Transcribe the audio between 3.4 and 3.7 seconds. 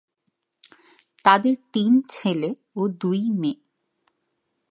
মেয়ে।